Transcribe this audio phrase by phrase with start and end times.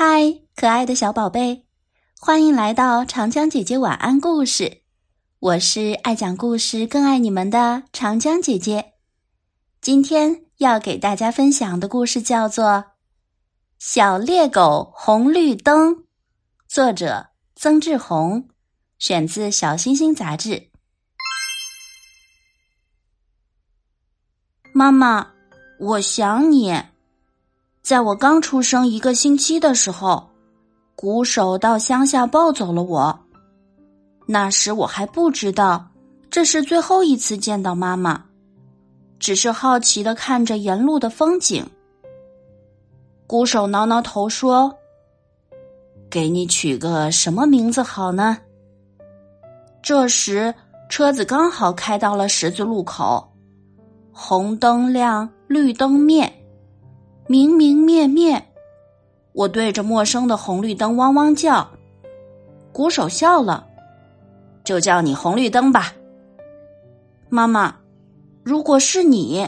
[0.00, 1.64] 嗨，可爱的小宝贝，
[2.20, 4.82] 欢迎来到长江姐姐晚安故事。
[5.40, 8.92] 我是爱讲故事、更爱你们的长江姐姐。
[9.80, 12.64] 今天要给大家分享的故事叫做
[13.80, 15.96] 《小猎狗红绿灯》，
[16.68, 18.48] 作者曾志宏，
[19.00, 20.70] 选自《小星星》杂志。
[24.72, 25.32] 妈妈，
[25.80, 26.72] 我想你。
[27.82, 30.28] 在我刚出生一个星期的时候，
[30.94, 33.18] 鼓手到乡下抱走了我。
[34.26, 35.88] 那时我还不知道
[36.30, 38.22] 这是最后一次见到妈妈，
[39.18, 41.64] 只是好奇的看着沿路的风景。
[43.26, 44.74] 鼓手挠挠头说
[46.10, 48.38] ：“给你取个什么名字好呢？”
[49.82, 50.54] 这时
[50.90, 53.26] 车子刚好开到了十字路口，
[54.12, 56.30] 红灯亮，绿灯灭。
[57.30, 58.42] 明明灭灭，
[59.34, 61.68] 我对着陌生的红绿灯汪汪叫。
[62.72, 63.66] 鼓手笑了，
[64.64, 65.92] 就叫你红绿灯吧。
[67.28, 67.76] 妈妈，
[68.42, 69.46] 如果是你，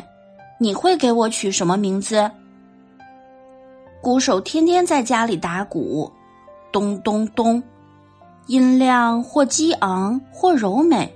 [0.58, 2.30] 你会给我取什么名字？
[4.02, 6.12] 鼓手天天在家里打鼓，
[6.70, 7.62] 咚咚咚，
[8.46, 11.10] 音量或激昂或柔美，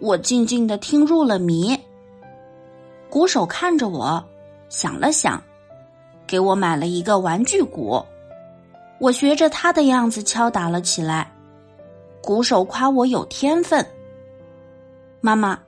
[0.00, 1.74] 我静静的听入了迷。
[3.08, 4.22] 鼓手看着我，
[4.68, 5.42] 想了想。
[6.32, 8.02] 给我买了一个玩具鼓，
[8.98, 11.30] 我学着他的样子敲打了起来。
[12.22, 13.86] 鼓手夸我有天分。
[15.20, 15.58] 妈妈，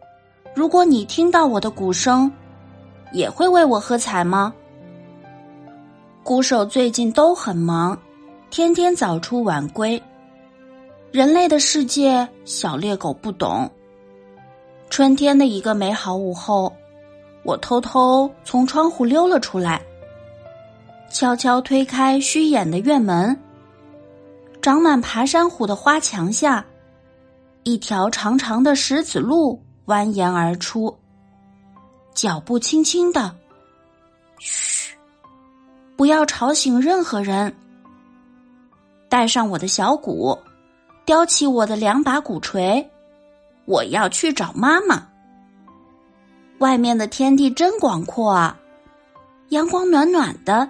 [0.54, 2.32] 如果你听到我的鼓声，
[3.12, 4.54] 也会为我喝彩吗？
[6.22, 7.98] 鼓手最近都很忙，
[8.48, 10.02] 天天早出晚归。
[11.12, 13.70] 人类的世界，小猎狗不懂。
[14.88, 16.72] 春天的一个美好午后，
[17.42, 19.82] 我偷偷从窗户溜了出来。
[21.10, 23.40] 悄悄推开虚掩的院门，
[24.60, 26.64] 长满爬山虎的花墙下，
[27.62, 30.96] 一条长长的石子路蜿蜒而出。
[32.14, 33.34] 脚步轻轻的，
[34.38, 34.96] 嘘，
[35.96, 37.54] 不要吵醒任何人。
[39.08, 40.36] 带上我的小鼓，
[41.04, 42.88] 叼起我的两把鼓槌，
[43.66, 45.06] 我要去找妈妈。
[46.58, 48.58] 外面的天地真广阔啊，
[49.50, 50.68] 阳光暖暖的。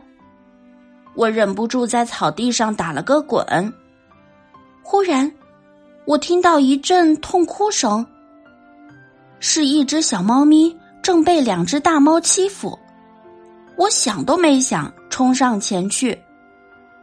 [1.14, 3.44] 我忍不住在草地上打了个滚。
[4.82, 5.30] 忽然，
[6.04, 8.04] 我听到一阵痛哭声，
[9.40, 12.78] 是一只小猫咪正被两只大猫欺负。
[13.76, 16.16] 我想都没想，冲上前去，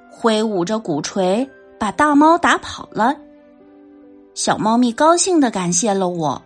[0.09, 1.49] 挥舞着鼓槌
[1.79, 3.15] 把大猫打跑了。
[4.33, 6.41] 小猫咪高兴的感谢了我，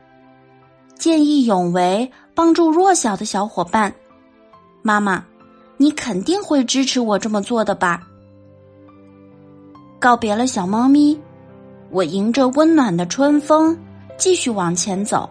[0.97, 3.93] 见义勇为，帮助弱小的小伙伴。
[4.81, 5.23] 妈妈。
[5.77, 8.07] 你肯定会支持我这么做的吧？
[9.99, 11.19] 告别了小猫咪，
[11.89, 13.77] 我迎着温暖的春风
[14.17, 15.29] 继续往前走。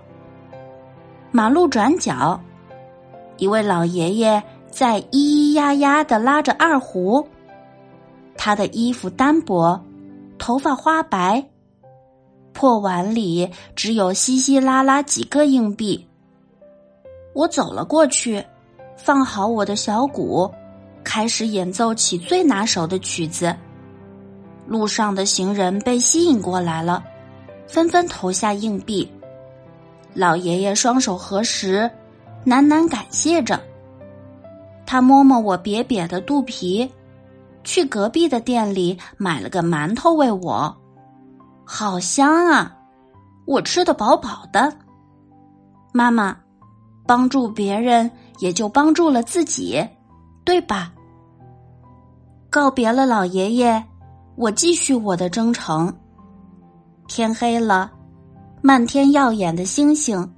[1.30, 2.40] 马路转角，
[3.38, 7.26] 一位老爷爷在咿咿呀呀的拉着二胡，
[8.36, 9.80] 他的衣服单薄，
[10.38, 11.44] 头发花白，
[12.52, 16.06] 破碗里只有稀稀拉拉几个硬币。
[17.32, 18.44] 我走了过去。
[18.96, 20.50] 放好我的小鼓，
[21.02, 23.54] 开始演奏起最拿手的曲子。
[24.66, 27.04] 路上的行人被吸引过来了，
[27.66, 29.10] 纷纷投下硬币。
[30.14, 31.90] 老爷爷双手合十，
[32.46, 33.60] 喃喃感谢着。
[34.86, 36.90] 他摸摸我瘪瘪的肚皮，
[37.62, 40.74] 去隔壁的店里买了个馒头喂我，
[41.64, 42.74] 好香啊！
[43.46, 44.72] 我吃的饱饱的。
[45.92, 46.36] 妈妈，
[47.06, 48.10] 帮助别人。
[48.38, 49.82] 也就帮助了自己，
[50.44, 50.92] 对吧？
[52.50, 53.82] 告别了老爷爷，
[54.36, 55.92] 我继续我的征程。
[57.08, 57.90] 天黑了，
[58.62, 60.34] 漫天耀眼的星星，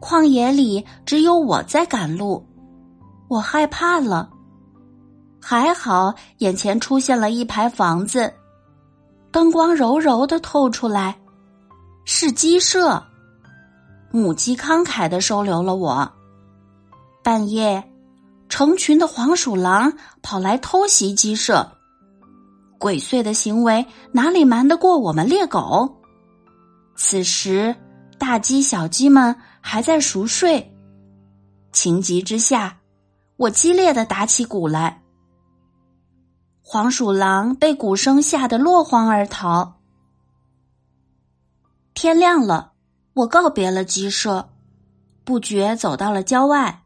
[0.00, 2.44] 旷野里只有我在赶路，
[3.28, 4.28] 我害怕了。
[5.40, 8.32] 还好，眼前出现了一排房子，
[9.30, 11.16] 灯光柔柔的透出来，
[12.04, 13.02] 是鸡舍。
[14.10, 16.10] 母鸡慷慨的收留了我。
[17.24, 17.82] 半夜，
[18.50, 21.78] 成群的黄鼠狼跑来偷袭鸡舍，
[22.78, 26.02] 鬼祟的行为哪里瞒得过我们猎狗？
[26.94, 27.74] 此时，
[28.18, 30.70] 大鸡、小鸡们还在熟睡。
[31.72, 32.76] 情急之下，
[33.38, 35.02] 我激烈的打起鼓来。
[36.60, 39.80] 黄鼠狼被鼓声吓得落荒而逃。
[41.94, 42.72] 天亮了，
[43.14, 44.50] 我告别了鸡舍，
[45.24, 46.83] 不觉走到了郊外。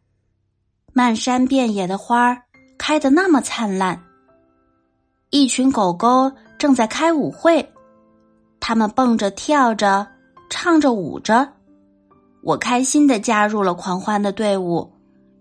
[0.99, 2.43] 漫山遍野的花儿
[2.77, 4.03] 开得那么灿烂，
[5.31, 7.65] 一群狗狗正在开舞会，
[8.59, 10.05] 它们蹦着、跳着、
[10.50, 11.49] 唱着、舞着。
[12.43, 14.93] 我开心的加入了狂欢的队伍，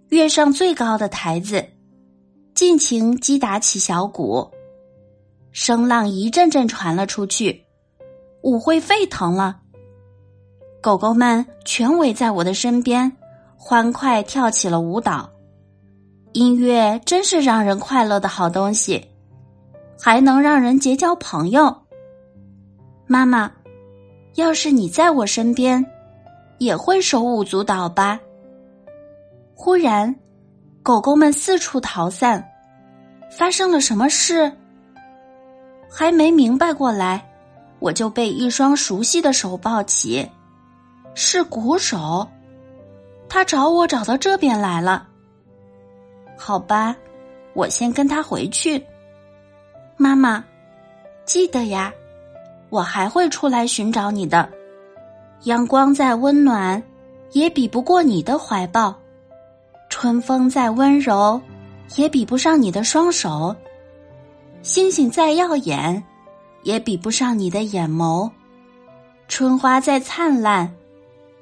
[0.09, 1.65] 跃上最高的台子，
[2.53, 4.47] 尽情击打起小鼓，
[5.51, 7.65] 声浪一阵阵传了出去，
[8.43, 9.59] 舞会沸腾了。
[10.83, 13.11] 狗狗们全围在我的身边，
[13.55, 15.27] 欢快跳起了舞蹈。
[16.37, 19.03] 音乐真是让人快乐的好东西，
[19.99, 21.75] 还能让人结交朋友。
[23.07, 23.51] 妈妈，
[24.35, 25.83] 要是你在我身边，
[26.59, 28.19] 也会手舞足蹈吧？
[29.55, 30.15] 忽然，
[30.83, 32.47] 狗狗们四处逃散，
[33.31, 34.51] 发生了什么事？
[35.89, 37.27] 还没明白过来，
[37.79, 40.29] 我就被一双熟悉的手抱起，
[41.15, 42.27] 是鼓手，
[43.27, 45.06] 他找我找到这边来了。
[46.37, 46.95] 好吧，
[47.53, 48.81] 我先跟他回去。
[49.97, 50.43] 妈妈，
[51.25, 51.91] 记得呀，
[52.69, 54.47] 我还会出来寻找你的。
[55.43, 56.81] 阳光再温暖，
[57.31, 58.93] 也比不过你的怀抱；
[59.89, 61.41] 春风再温柔，
[61.95, 63.55] 也比不上你的双手；
[64.61, 66.03] 星星再耀眼，
[66.63, 68.29] 也比不上你的眼眸；
[69.27, 70.71] 春花再灿烂，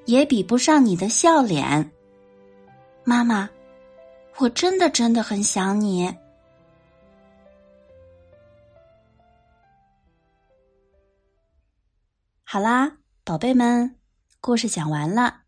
[0.06, 1.91] 也比不上你的笑脸。
[3.03, 3.50] 妈妈。
[4.37, 6.13] 我真的真的很想你。
[12.43, 13.97] 好啦，宝贝们，
[14.41, 15.41] 故事讲完了。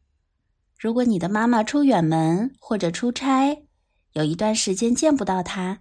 [0.80, 3.68] 如果你的妈妈出远门或者出差，
[4.14, 5.80] 有一段时间见不到她，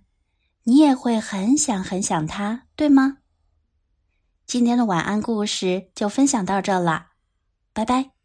[0.65, 3.19] 你也会很想很想她，对吗？
[4.47, 7.07] 今天的晚安故事就分享到这了，
[7.73, 8.16] 拜拜。